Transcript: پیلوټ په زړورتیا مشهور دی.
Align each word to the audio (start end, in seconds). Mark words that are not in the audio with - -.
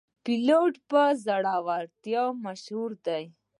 پیلوټ 0.23 0.73
په 0.89 1.01
زړورتیا 1.23 2.23
مشهور 2.45 2.91
دی. 3.05 3.23